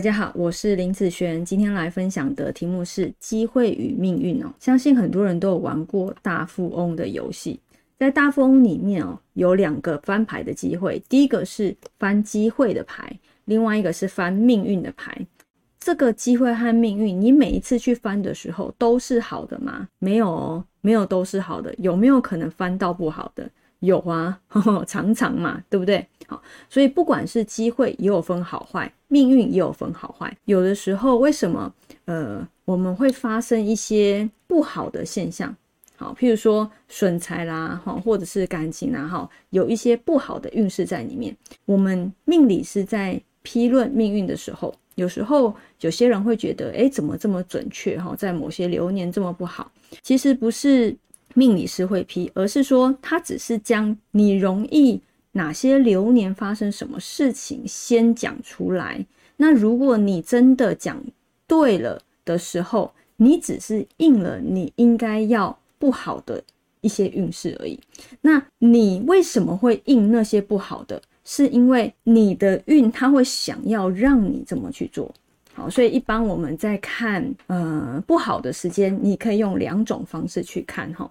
[0.00, 4.50] 大家好，我是林子璇，今天来分享的题目是机会与命运哦。
[4.58, 7.60] 相信很多人都有玩过大富翁的游戏，
[7.98, 15.14] 在大富翁里面哦，有两个翻牌的机会，第一个是翻机会的牌，另外一个是翻命运的牌。
[15.78, 19.86] 这个机会和命运，你每一次去翻的时候都是好的吗？
[19.98, 23.46] 没有哦，没有都是好的，有没有可能翻到不好的？
[23.80, 24.38] 有啊，
[24.86, 26.06] 常常嘛，对不对？
[26.26, 30.34] 好，所以不管是机会也有分好坏，命运也有分好坏。
[30.44, 35.54] 有的时候为什么呃我们会发生一些不好的现象？
[35.96, 41.36] 好，譬如说损财啦，哈，或者是感情啦，哈，有一些不好的运势在里面。
[41.64, 47.98] 我们命理是在批论命运的时候，有时候有些人会觉得，哎，怎么这么准确？
[47.98, 49.72] 哈，在某些流年这么不好，
[50.02, 50.94] 其实不是。
[51.34, 55.00] 命理师会批，而是说他只是将你容易
[55.32, 59.04] 哪些流年发生什么事情先讲出来。
[59.36, 61.02] 那如果你真的讲
[61.46, 66.42] 对了的时候，你只是应了你应该要不好的
[66.80, 67.78] 一些运势而已。
[68.22, 71.00] 那你为什么会应那些不好的？
[71.22, 75.14] 是因为你的运他会想要让你这么去做。
[75.54, 81.10] 好，所以一般我们在看呃不好的时间，你可以用两种方式去看哈。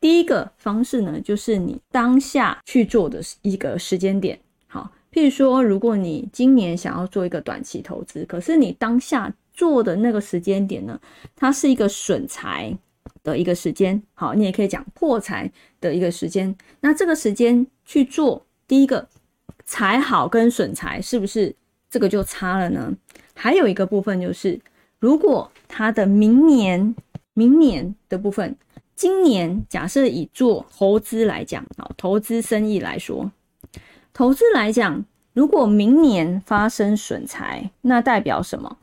[0.00, 4.38] 第一个方式呢，就是你当下去做的一个时间点。
[4.68, 11.00] 好，譬如说，如果你今年想要做一个短期投资，可是你当下做的那个时间点呢，
[11.34, 12.72] 它是一个损财
[13.24, 14.00] 的一个时间。
[14.14, 16.54] 好，你也可以讲破财的一个时间。
[16.80, 19.08] 那这个时间去做，第一个
[19.64, 21.52] 财好跟损财是不是
[21.90, 22.94] 这个就差了呢？
[23.40, 24.58] 还有一个部分就是，
[24.98, 26.92] 如果他的明年、
[27.34, 28.56] 明年的部分，
[28.96, 33.30] 今年假设以做投资来讲，啊，投资生意来说，
[34.12, 38.76] 投资来讲，如果明年发生损财，那代表什么？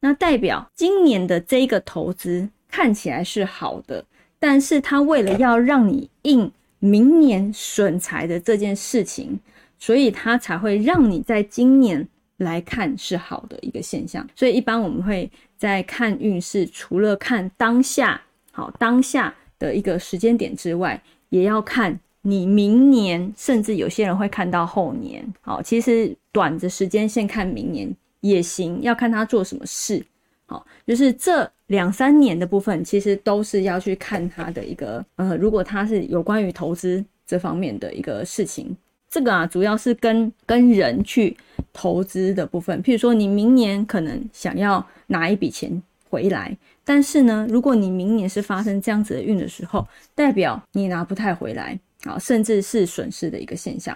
[0.00, 4.04] 那代表今年的这个投资看起来是好的，
[4.40, 6.50] 但是他为了要让你应
[6.80, 9.38] 明年损财的这件事情，
[9.78, 12.08] 所以他才会让你在今年。
[12.38, 18.20] 来看是好的一个现象，所以一般我们会在看运势，除了看当下
[18.52, 25.26] 好当下的一个时间点之外，也要看你明年，甚至有些人会看到后年。
[25.40, 30.04] 好，其实短的时间先看明年也行，要看他做什么事。
[30.46, 38.76] 好，就是这两三年的部分，其实都是要去看他的一个呃，如果他是有关于投资这方面的一个事情。
[39.08, 41.36] 这个啊，主要是跟跟人去
[41.76, 42.82] 投资的部分。
[42.82, 53.94] 譬如说，你明年可能想要拿一笔钱回来，但是呢，如果你明年是发生这样子的运的时候，代表你拿不太回来啊，甚至是损失的一个现象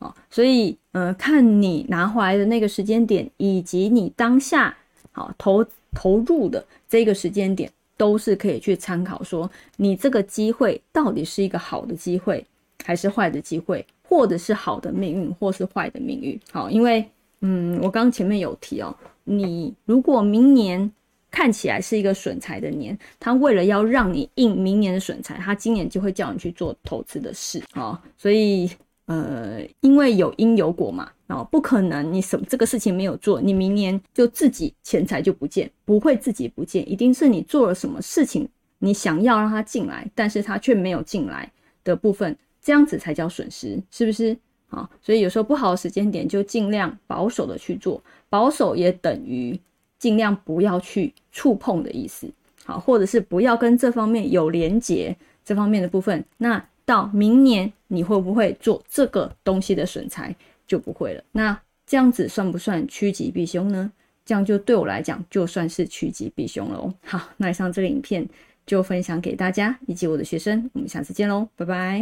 [0.00, 0.12] 啊。
[0.28, 4.76] 所以，呃，看你拿回来的那个时间点，以及你当下
[5.12, 5.64] 好投
[5.94, 12.44] 投入的这个时间点，都是可以去参考，说你这个机会到底是一个好的机会，
[12.84, 13.86] 还是坏的机会。
[14.10, 16.36] 或者是好的命运，或是坏的命运。
[16.50, 17.08] 好，因为
[17.42, 20.90] 嗯，我刚刚前面有提哦，你如果明年
[21.30, 28.00] 看起来是一个损财的年，他为了要让你应明年的损财，他今年就会叫你去做投资的事啊。
[28.16, 28.70] 所以
[29.06, 41.50] 呃，因为有因有果嘛，哦，不可能你什么这个事情没有做，你明年就自己钱财就不见，不会自己不见，一定是你做了什么事情，你想要让他进来，但是他却没有进来
[41.82, 42.36] 的部分。
[42.62, 44.36] 这样子才叫损失，是不是？
[44.70, 49.58] 好，所以有时候不好的时间点就尽量保守的去做，保守也等于
[49.98, 52.30] 尽量不要去触碰的意思。
[52.64, 56.24] 好，或者是不要跟这方面有连结这方面的部分。
[56.38, 60.34] 那到明年你会不会做这个东西的损财
[60.66, 61.24] 就不会了？
[61.32, 63.90] 那这样子算不算趋吉避凶呢？
[64.24, 66.94] 这样就对我来讲就算是趋吉避凶了哦。
[67.04, 68.24] 好，那以上这个影片
[68.64, 71.98] 就分享给大家以及我的学生，我们下次见喽，拜拜。